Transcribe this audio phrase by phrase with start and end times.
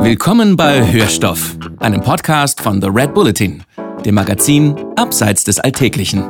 [0.00, 3.62] Willkommen bei Hörstoff, einem Podcast von The Red Bulletin,
[4.04, 6.24] dem Magazin Abseits des Alltäglichen.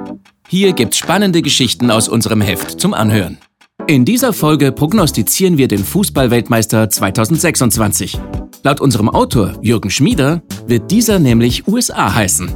[0.48, 3.38] Hier gibt's spannende Geschichten aus unserem Heft zum Anhören.
[3.86, 8.18] In dieser Folge prognostizieren wir den Fußballweltmeister 2026.
[8.64, 12.50] Laut unserem Autor Jürgen Schmieder wird dieser nämlich USA heißen.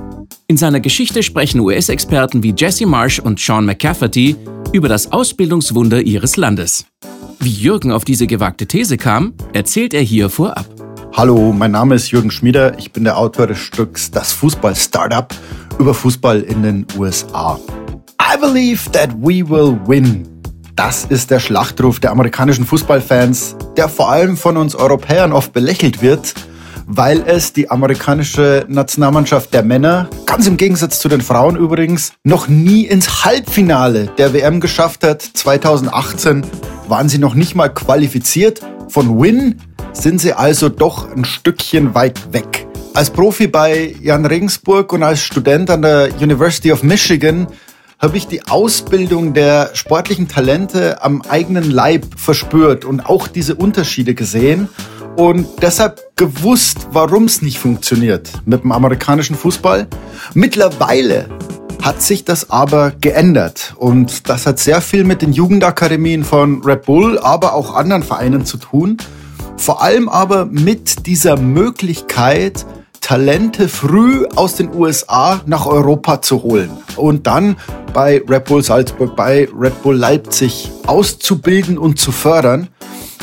[0.48, 4.36] In seiner Geschichte sprechen US-Experten wie Jesse Marsh und Sean McCafferty
[4.72, 6.86] über das Ausbildungswunder ihres Landes.
[7.38, 10.66] Wie Jürgen auf diese gewagte These kam, erzählt er hier vorab.
[11.14, 12.78] Hallo, mein Name ist Jürgen Schmieder.
[12.78, 15.32] Ich bin der Autor des Stücks Das Fußball-Startup
[15.78, 17.60] über Fußball in den USA.
[18.18, 20.26] I believe that we will win.
[20.74, 26.00] Das ist der Schlachtruf der amerikanischen Fußballfans, der vor allem von uns Europäern oft belächelt
[26.00, 26.32] wird,
[26.86, 32.48] weil es die amerikanische Nationalmannschaft der Männer, ganz im Gegensatz zu den Frauen übrigens, noch
[32.48, 35.20] nie ins Halbfinale der WM geschafft hat.
[35.20, 36.46] 2018
[36.88, 38.62] waren sie noch nicht mal qualifiziert.
[38.88, 39.60] Von Win
[39.92, 42.66] sind sie also doch ein Stückchen weit weg.
[42.94, 47.46] Als Profi bei Jan Regensburg und als Student an der University of Michigan
[47.98, 54.14] habe ich die Ausbildung der sportlichen Talente am eigenen Leib verspürt und auch diese Unterschiede
[54.14, 54.68] gesehen
[55.16, 59.86] und deshalb gewusst, warum es nicht funktioniert mit dem amerikanischen Fußball.
[60.34, 61.28] Mittlerweile
[61.82, 63.74] hat sich das aber geändert.
[63.76, 68.46] Und das hat sehr viel mit den Jugendakademien von Red Bull, aber auch anderen Vereinen
[68.46, 68.98] zu tun.
[69.62, 72.66] Vor allem aber mit dieser Möglichkeit,
[73.00, 77.54] Talente früh aus den USA nach Europa zu holen und dann
[77.94, 82.70] bei Red Bull Salzburg, bei Red Bull Leipzig auszubilden und zu fördern.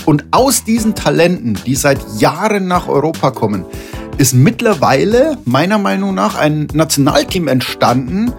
[0.05, 3.65] Und aus diesen Talenten, die seit Jahren nach Europa kommen,
[4.17, 8.31] ist mittlerweile meiner Meinung nach ein Nationalteam entstanden,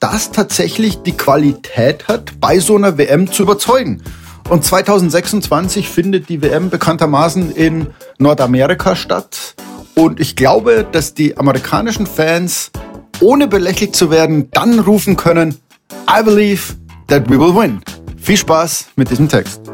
[0.00, 4.02] das tatsächlich die Qualität hat, bei so einer WM zu überzeugen.
[4.48, 9.54] Und 2026 findet die WM bekanntermaßen in Nordamerika statt.
[9.94, 12.70] Und ich glaube, dass die amerikanischen Fans,
[13.20, 15.56] ohne belächelt zu werden, dann rufen können,
[16.08, 16.74] I believe
[17.06, 17.80] that we will win.
[18.20, 19.73] Viel Spaß mit diesem Text.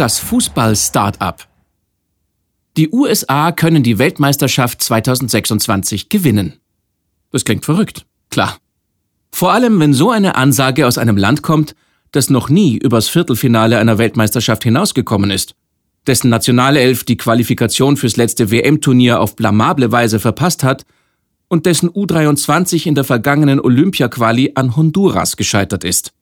[0.00, 1.46] Das Fußball-Startup.
[2.78, 6.54] Die USA können die Weltmeisterschaft 2026 gewinnen.
[7.32, 8.56] Das klingt verrückt, klar.
[9.30, 11.74] Vor allem, wenn so eine Ansage aus einem Land kommt,
[12.12, 15.54] das noch nie übers Viertelfinale einer Weltmeisterschaft hinausgekommen ist,
[16.06, 20.86] dessen Nationalelf die Qualifikation fürs letzte WM-Turnier auf blamable Weise verpasst hat
[21.48, 26.14] und dessen U23 in der vergangenen Olympia-Quali an Honduras gescheitert ist.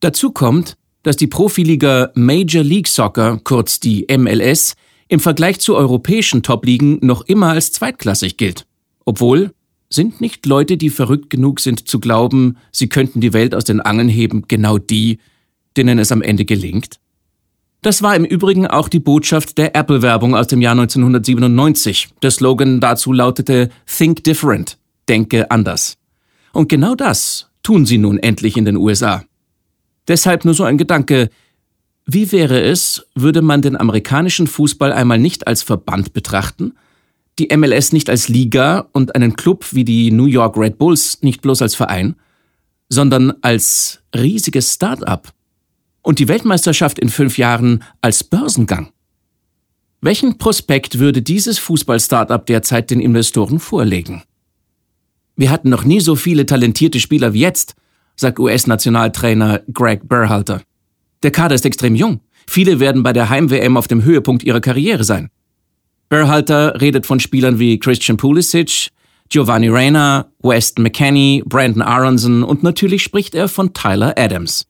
[0.00, 4.74] Dazu kommt, dass die Profiliga Major League Soccer, kurz die MLS,
[5.06, 8.66] im Vergleich zu europäischen Top-Ligen noch immer als zweitklassig gilt.
[9.04, 9.52] Obwohl,
[9.90, 13.80] sind nicht Leute, die verrückt genug sind zu glauben, sie könnten die Welt aus den
[13.80, 15.18] Angeln heben, genau die,
[15.76, 16.98] denen es am Ende gelingt?
[17.82, 22.08] Das war im Übrigen auch die Botschaft der Apple-Werbung aus dem Jahr 1997.
[22.22, 25.98] Der Slogan dazu lautete Think Different, denke anders.
[26.54, 29.24] Und genau das tun sie nun endlich in den USA.
[30.08, 31.30] Deshalb nur so ein Gedanke.
[32.06, 36.74] Wie wäre es, würde man den amerikanischen Fußball einmal nicht als Verband betrachten,
[37.38, 41.40] die MLS nicht als Liga und einen Club wie die New York Red Bulls nicht
[41.40, 42.16] bloß als Verein,
[42.88, 45.32] sondern als riesiges Start-up
[46.02, 48.92] und die Weltmeisterschaft in fünf Jahren als Börsengang?
[50.00, 54.22] Welchen Prospekt würde dieses Fußball-Startup derzeit den Investoren vorlegen?
[55.34, 57.74] Wir hatten noch nie so viele talentierte Spieler wie jetzt,
[58.16, 60.62] sagt US-Nationaltrainer Greg Berhalter.
[61.22, 62.20] Der Kader ist extrem jung.
[62.46, 65.30] Viele werden bei der Heim-WM auf dem Höhepunkt ihrer Karriere sein.
[66.08, 68.90] Berhalter redet von Spielern wie Christian Pulisic,
[69.30, 74.66] Giovanni Reina, Weston McKenney, Brandon Aronson und natürlich spricht er von Tyler Adams.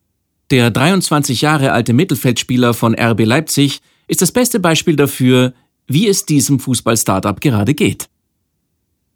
[0.51, 5.55] Der 23 Jahre alte Mittelfeldspieler von RB Leipzig ist das beste Beispiel dafür,
[5.87, 8.09] wie es diesem Fußball-Startup gerade geht.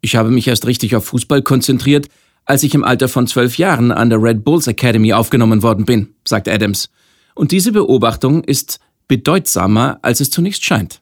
[0.01, 2.07] Ich habe mich erst richtig auf Fußball konzentriert,
[2.49, 6.15] als ich im Alter von zwölf Jahren an der Red Bulls Academy aufgenommen worden bin,
[6.25, 6.89] sagt Adams.
[7.35, 10.99] Und diese Beobachtung ist bedeutsamer, als es zunächst scheint.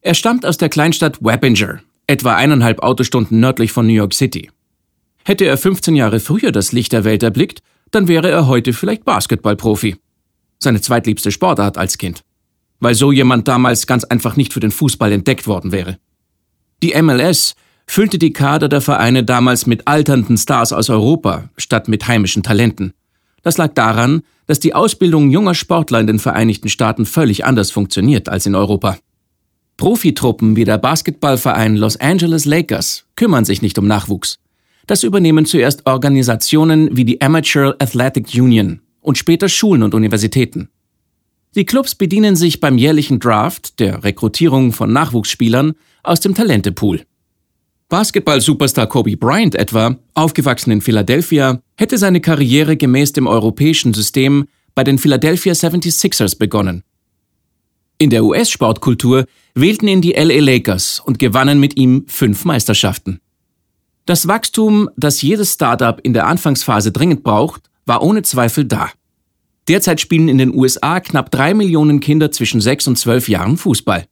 [0.00, 1.78] Er stammt aus der Kleinstadt Wappinger,
[2.08, 4.50] etwa eineinhalb Autostunden nördlich von New York City.
[5.24, 7.60] Hätte er 15 Jahre früher das Licht der Welt erblickt,
[7.92, 9.94] dann wäre er heute vielleicht Basketballprofi.
[10.58, 12.22] Seine zweitliebste Sportart als Kind.
[12.80, 15.98] Weil so jemand damals ganz einfach nicht für den Fußball entdeckt worden wäre.
[16.82, 17.54] Die MLS
[17.92, 22.94] füllte die Kader der Vereine damals mit alternden Stars aus Europa statt mit heimischen Talenten.
[23.42, 28.30] Das lag daran, dass die Ausbildung junger Sportler in den Vereinigten Staaten völlig anders funktioniert
[28.30, 28.96] als in Europa.
[29.76, 34.38] Profitruppen wie der Basketballverein Los Angeles Lakers kümmern sich nicht um Nachwuchs.
[34.86, 40.70] Das übernehmen zuerst Organisationen wie die Amateur Athletic Union und später Schulen und Universitäten.
[41.54, 47.04] Die Clubs bedienen sich beim jährlichen Draft, der Rekrutierung von Nachwuchsspielern, aus dem Talentepool.
[47.92, 54.82] Basketball-Superstar Kobe Bryant etwa, aufgewachsen in Philadelphia, hätte seine Karriere gemäß dem europäischen System bei
[54.82, 56.84] den Philadelphia 76ers begonnen.
[57.98, 63.20] In der US-Sportkultur wählten ihn die LA Lakers und gewannen mit ihm fünf Meisterschaften.
[64.06, 68.88] Das Wachstum, das jedes Startup in der Anfangsphase dringend braucht, war ohne Zweifel da.
[69.68, 74.06] Derzeit spielen in den USA knapp drei Millionen Kinder zwischen sechs und zwölf Jahren Fußball.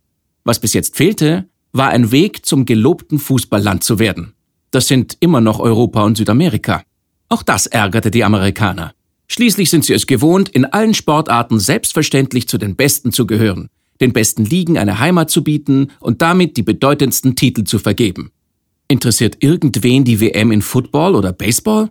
[0.44, 4.34] Was bis jetzt fehlte, war ein Weg zum gelobten Fußballland zu werden.
[4.70, 6.82] Das sind immer noch Europa und Südamerika.
[7.28, 8.92] Auch das ärgerte die Amerikaner.
[9.28, 13.68] Schließlich sind sie es gewohnt, in allen Sportarten selbstverständlich zu den Besten zu gehören,
[14.00, 18.32] den besten Ligen eine Heimat zu bieten und damit die bedeutendsten Titel zu vergeben.
[18.88, 21.90] Interessiert irgendwen die WM in Football oder Baseball?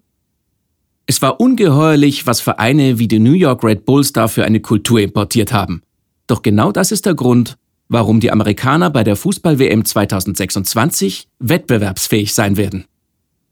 [1.05, 5.53] Es war ungeheuerlich, was Vereine wie die New York Red Bulls dafür eine Kultur importiert
[5.53, 5.81] haben.
[6.27, 7.57] Doch genau das ist der Grund,
[7.89, 12.86] warum die Amerikaner bei der Fußball-WM 2026 wettbewerbsfähig sein werden.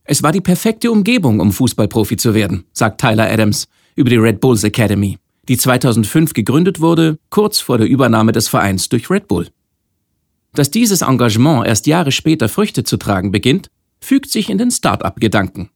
[0.03, 4.39] Es war die perfekte Umgebung, um Fußballprofi zu werden, sagt Tyler Adams über die Red
[4.39, 5.17] Bulls Academy,
[5.49, 9.47] die 2005 gegründet wurde, kurz vor der Übernahme des Vereins durch Red Bull.
[10.53, 13.67] Dass dieses Engagement erst Jahre später Früchte zu tragen beginnt,
[13.99, 15.69] fügt sich in den Start-up-Gedanken.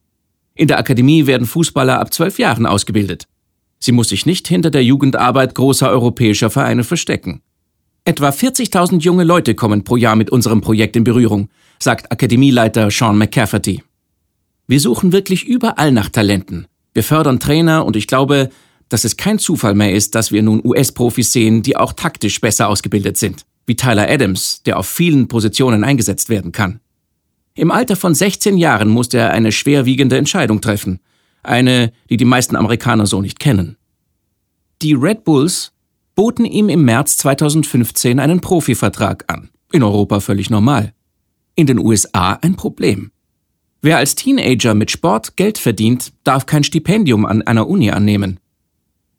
[0.56, 3.26] In der Akademie werden Fußballer ab zwölf Jahren ausgebildet.
[3.80, 7.42] Sie muss sich nicht hinter der Jugendarbeit großer europäischer Vereine verstecken.
[8.04, 13.16] Etwa 40.000 junge Leute kommen pro Jahr mit unserem Projekt in Berührung, sagt Akademieleiter Sean
[13.16, 13.84] McCafferty.
[14.68, 16.66] Wir suchen wirklich überall nach Talenten.
[16.94, 18.50] Wir fördern Trainer und ich glaube,
[18.90, 22.70] dass es kein Zufall mehr ist, dass wir nun US-Profis sehen, die auch taktisch besser
[22.70, 26.80] ausgebildet sind, wie Tyler Adams, der auf vielen Positionen eingesetzt werden kann.
[27.54, 31.02] Im Alter von 16 Jahren musste er eine schwerwiegende Entscheidung treffen,
[31.44, 33.78] eine, die die meisten Amerikaner so nicht kennen.
[34.82, 35.71] Die Red Bulls
[36.16, 39.50] boten ihm im März 2015 einen Profivertrag an.
[39.72, 40.94] In Europa völlig normal.
[41.56, 43.12] In den USA ein Problem.
[43.82, 48.40] Wer als Teenager mit Sport Geld verdient, darf kein Stipendium an einer Uni annehmen.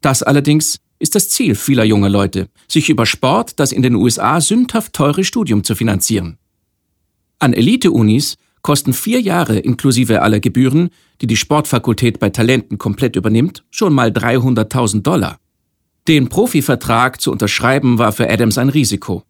[0.01, 4.39] Das allerdings ist das Ziel vieler junger Leute, sich über Sport das in den USA
[4.39, 6.37] sündhaft teure Studium zu finanzieren.
[7.39, 10.89] An Elite-Unis kosten vier Jahre inklusive aller Gebühren,
[11.19, 15.39] die die Sportfakultät bei Talenten komplett übernimmt, schon mal 300.000 Dollar.
[16.07, 19.23] Den Profivertrag zu unterschreiben war für Adams ein Risiko.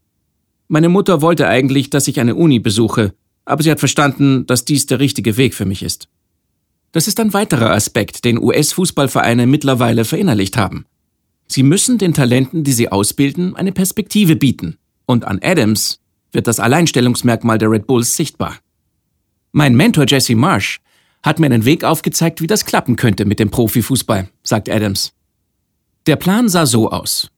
[0.68, 3.14] Meine Mutter wollte eigentlich, dass ich eine Uni besuche,
[3.46, 6.08] aber sie hat verstanden, dass dies der richtige Weg für mich ist.
[6.92, 10.86] Das ist ein weiterer Aspekt, den US-Fußballvereine mittlerweile verinnerlicht haben.
[11.48, 14.78] Sie müssen den Talenten, die sie ausbilden, eine Perspektive bieten.
[15.06, 16.00] Und an Adams
[16.32, 18.58] wird das Alleinstellungsmerkmal der Red Bulls sichtbar.
[19.52, 20.80] Mein Mentor Jesse Marsh
[21.22, 25.14] hat mir einen Weg aufgezeigt, wie das klappen könnte mit dem Profifußball, sagt Adams.
[26.06, 27.32] Der Plan sah so aus.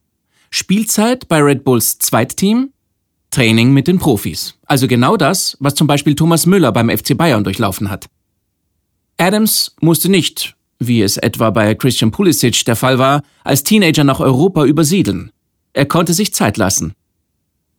[0.49, 2.71] Spielzeit bei Red Bulls Zweitteam,
[3.29, 4.57] Training mit den Profis.
[4.65, 8.07] Also genau das, was zum Beispiel Thomas Müller beim FC Bayern durchlaufen hat.
[9.17, 14.19] Adams musste nicht, wie es etwa bei Christian Pulisic der Fall war, als Teenager nach
[14.19, 15.31] Europa übersiedeln.
[15.73, 16.93] Er konnte sich Zeit lassen.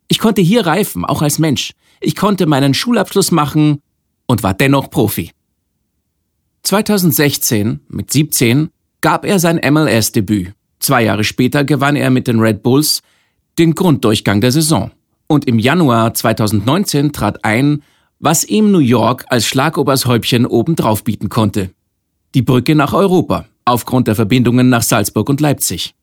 [0.06, 1.72] Ich konnte hier reifen, auch als Mensch.
[2.00, 3.80] Ich konnte meinen Schulabschluss machen
[4.26, 5.32] und war dennoch Profi.
[6.62, 8.70] 2016, mit 17,
[9.00, 13.02] gab er sein MLS-Debüt Zwei Jahre später gewann er mit den Red Bulls
[13.58, 14.90] den Grunddurchgang der Saison.
[15.26, 17.82] Und im Januar 2019 trat ein,
[18.18, 21.70] was ihm New York als Schlagobershäubchen obendrauf bieten konnte.
[22.34, 25.94] Die Brücke nach Europa, aufgrund der Verbindungen nach Salzburg und Leipzig.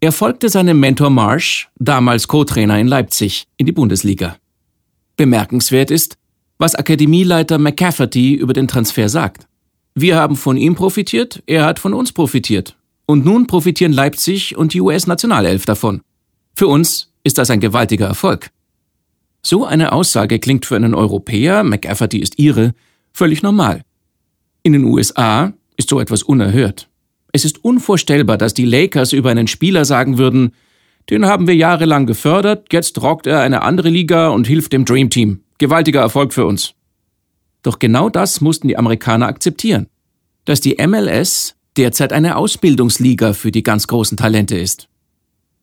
[0.00, 4.36] Er folgte seinem Mentor Marsh, damals Co-Trainer in Leipzig, in die Bundesliga.
[5.16, 6.18] Bemerkenswert ist,
[6.58, 9.46] was Akademieleiter McCafferty über den Transfer sagt.
[9.94, 12.76] Wir haben von ihm profitiert, er hat von uns profitiert.
[13.06, 16.02] Und nun profitieren Leipzig und die US-Nationalelf davon.
[16.54, 18.50] Für uns ist das ein gewaltiger Erfolg.
[19.42, 22.74] So eine Aussage klingt für einen Europäer, McAfferty ist ihre,
[23.12, 23.82] völlig normal.
[24.64, 26.88] In den USA ist so etwas unerhört.
[27.32, 30.52] Es ist unvorstellbar, dass die Lakers über einen Spieler sagen würden,
[31.10, 35.10] den haben wir jahrelang gefördert, jetzt rockt er eine andere Liga und hilft dem Dream
[35.10, 35.42] Team.
[35.58, 36.74] Gewaltiger Erfolg für uns.
[37.62, 39.86] Doch genau das mussten die Amerikaner akzeptieren.
[40.44, 44.88] Dass die MLS derzeit eine Ausbildungsliga für die ganz großen Talente ist.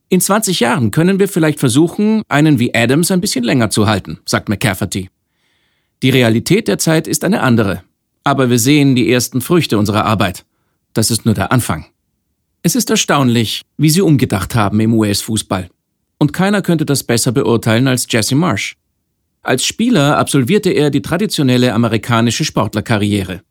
[0.09, 4.19] In 20 Jahren können wir vielleicht versuchen, einen wie Adams ein bisschen länger zu halten,
[4.25, 5.09] sagt McCafferty.
[6.03, 7.83] Die Realität der Zeit ist eine andere,
[8.23, 10.45] aber wir sehen die ersten Früchte unserer Arbeit.
[10.93, 11.85] Das ist nur der Anfang.
[12.61, 15.69] Es ist erstaunlich, wie sie umgedacht haben im US-Fußball.
[16.19, 18.75] Und keiner könnte das besser beurteilen als Jesse Marsh.
[19.41, 23.41] Als Spieler absolvierte er die traditionelle amerikanische Sportlerkarriere.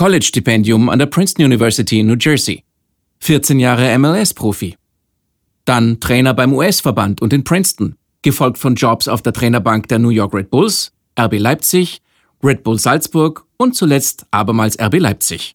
[0.00, 2.64] College-Stipendium an der Princeton University in New Jersey.
[3.18, 4.74] 14 Jahre MLS-Profi.
[5.66, 10.08] Dann Trainer beim US-Verband und in Princeton, gefolgt von Jobs auf der Trainerbank der New
[10.08, 12.00] York Red Bulls, RB Leipzig,
[12.42, 15.54] Red Bull Salzburg und zuletzt abermals RB Leipzig.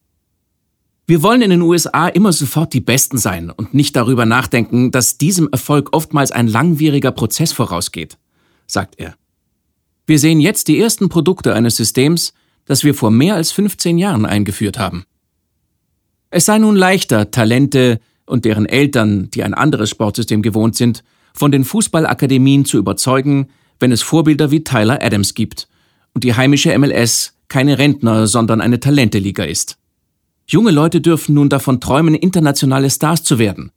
[1.08, 5.18] Wir wollen in den USA immer sofort die Besten sein und nicht darüber nachdenken, dass
[5.18, 8.16] diesem Erfolg oftmals ein langwieriger Prozess vorausgeht,
[8.68, 9.16] sagt er.
[10.06, 12.32] Wir sehen jetzt die ersten Produkte eines Systems,
[12.66, 15.04] das wir vor mehr als 15 Jahren eingeführt haben.
[16.30, 21.52] Es sei nun leichter, Talente und deren Eltern, die ein anderes Sportsystem gewohnt sind, von
[21.52, 25.68] den Fußballakademien zu überzeugen, wenn es Vorbilder wie Tyler Adams gibt
[26.14, 29.78] und die heimische MLS keine Rentner, sondern eine Talenteliga ist.
[30.48, 33.70] Junge Leute dürfen nun davon träumen, internationale Stars zu werden.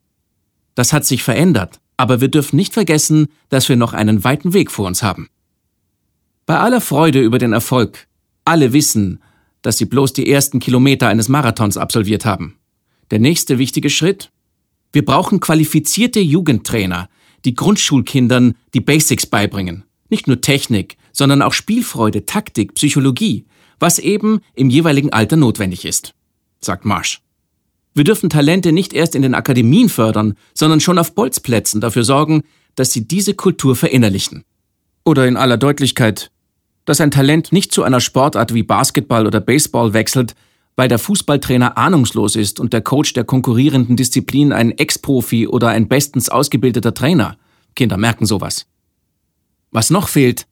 [0.75, 4.71] Das hat sich verändert, aber wir dürfen nicht vergessen, dass wir noch einen weiten Weg
[4.71, 5.29] vor uns haben.
[6.45, 8.07] Bei aller Freude über den Erfolg,
[8.45, 9.21] alle wissen,
[9.61, 12.57] dass sie bloß die ersten Kilometer eines Marathons absolviert haben.
[13.11, 14.31] Der nächste wichtige Schritt?
[14.91, 17.09] Wir brauchen qualifizierte Jugendtrainer,
[17.45, 19.83] die Grundschulkindern die Basics beibringen.
[20.09, 23.45] Nicht nur Technik, sondern auch Spielfreude, Taktik, Psychologie,
[23.79, 26.13] was eben im jeweiligen Alter notwendig ist
[26.61, 27.21] sagt Marsh.
[27.93, 32.43] Wir dürfen Talente nicht erst in den Akademien fördern, sondern schon auf Bolzplätzen dafür sorgen,
[32.75, 34.43] dass sie diese Kultur verinnerlichen.
[35.03, 36.31] Oder in aller Deutlichkeit,
[36.89, 40.35] dass ein Talent nicht zu einer Sportart wie Basketball oder Baseball wechselt,
[40.75, 45.87] weil der Fußballtrainer ahnungslos ist und der Coach der konkurrierenden Disziplin ein Ex-Profi oder ein
[45.87, 47.37] bestens ausgebildeter Trainer.
[47.75, 48.65] Kinder merken sowas.
[49.71, 50.47] Was noch fehlt?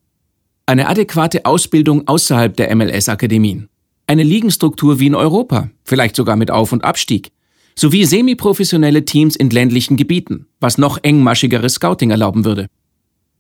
[0.66, 3.70] Eine adäquate Ausbildung außerhalb der MLS-Akademien
[4.08, 7.32] eine Ligenstruktur wie in Europa, vielleicht sogar mit Auf- und Abstieg,
[7.76, 12.68] sowie semiprofessionelle Teams in ländlichen Gebieten, was noch engmaschigeres Scouting erlauben würde.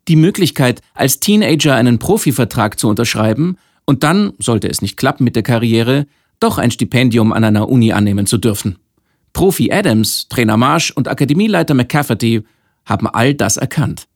[0.08, 5.36] Die Möglichkeit, als Teenager einen Profivertrag zu unterschreiben und dann, sollte es nicht klappen mit
[5.36, 6.08] der Karriere,
[6.40, 8.78] doch ein Stipendium an einer Uni annehmen zu dürfen.
[9.34, 12.44] Profi Adams, Trainer Marsh und Akademieleiter McCafferty
[12.86, 14.08] haben all das erkannt.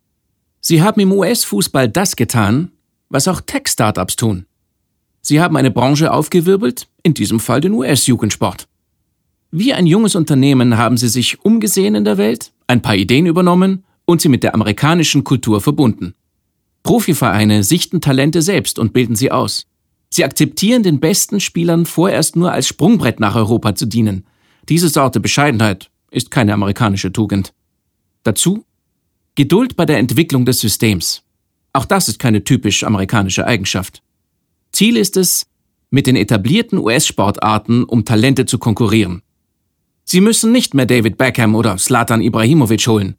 [0.61, 2.71] Sie haben im US-Fußball das getan,
[3.09, 4.45] was auch Tech-Startups tun.
[5.21, 8.67] Sie haben eine Branche aufgewirbelt, in diesem Fall den US-Jugendsport.
[9.51, 13.83] Wie ein junges Unternehmen haben sie sich umgesehen in der Welt, ein paar Ideen übernommen
[14.11, 16.13] und sie mit der amerikanischen Kultur verbunden.
[16.83, 19.67] Profivereine sichten Talente selbst und bilden sie aus.
[20.09, 24.25] Sie akzeptieren den besten Spielern vorerst nur als Sprungbrett nach Europa zu dienen.
[24.67, 27.53] Diese Sorte Bescheidenheit ist keine amerikanische Tugend.
[28.23, 28.65] Dazu
[29.35, 31.23] Geduld bei der Entwicklung des Systems.
[31.71, 34.03] Auch das ist keine typisch amerikanische Eigenschaft.
[34.73, 35.47] Ziel ist es,
[35.89, 39.21] mit den etablierten US-Sportarten um Talente zu konkurrieren.
[40.03, 43.15] Sie müssen nicht mehr David Beckham oder Slatan Ibrahimovic holen.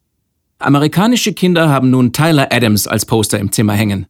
[0.65, 4.07] Amerikanische Kinder haben nun Tyler Adams als Poster im Zimmer hängen.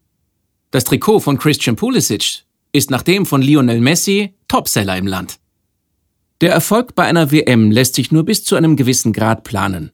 [0.70, 5.38] Das Trikot von Christian Pulisic ist nach dem von Lionel Messi Topseller im Land.
[6.40, 9.92] Der Erfolg bei einer WM lässt sich nur bis zu einem gewissen Grad planen.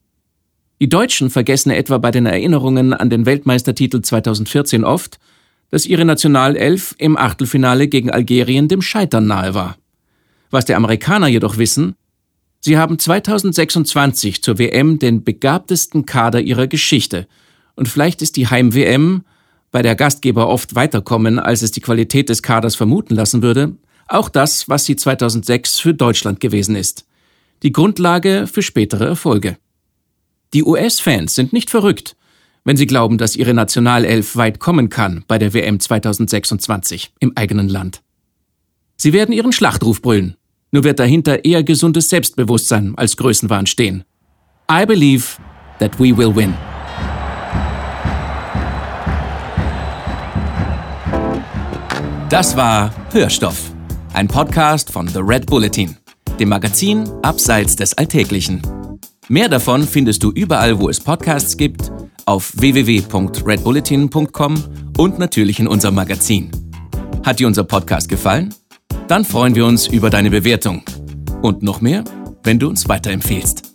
[0.80, 5.18] Die Deutschen vergessen etwa bei den Erinnerungen an den Weltmeistertitel 2014 oft,
[5.70, 9.76] dass ihre Nationalelf im Achtelfinale gegen Algerien dem Scheitern nahe war.
[10.50, 11.96] Was die Amerikaner jedoch wissen,
[12.60, 17.26] sie haben 2026 zur WM den begabtesten Kader ihrer Geschichte
[17.76, 19.24] und vielleicht ist die Heim-WM,
[19.70, 24.30] bei der Gastgeber oft weiterkommen, als es die Qualität des Kaders vermuten lassen würde, auch
[24.30, 27.04] das, was sie 2006 für Deutschland gewesen ist.
[27.62, 29.58] Die Grundlage für spätere Erfolge.
[30.54, 32.16] Die US-Fans sind nicht verrückt
[32.68, 37.66] wenn sie glauben, dass ihre Nationalelf weit kommen kann bei der WM 2026 im eigenen
[37.66, 38.02] Land.
[38.98, 40.36] Sie werden ihren Schlachtruf brüllen,
[40.72, 44.04] nur wird dahinter eher gesundes Selbstbewusstsein als Größenwahn stehen.
[44.70, 45.38] I believe
[45.78, 46.54] that we will win.
[52.28, 53.70] Das war Hörstoff,
[54.12, 55.96] ein Podcast von The Red Bulletin,
[56.38, 58.60] dem Magazin Abseits des Alltäglichen.
[59.28, 61.90] Mehr davon findest du überall, wo es Podcasts gibt
[62.26, 64.64] auf www.redbulletin.com
[64.98, 66.50] und natürlich in unserem Magazin.
[67.24, 68.54] Hat dir unser Podcast gefallen?
[69.08, 70.82] Dann freuen wir uns über deine Bewertung.
[71.40, 72.04] Und noch mehr,
[72.42, 73.67] wenn du uns weiterempfehlst.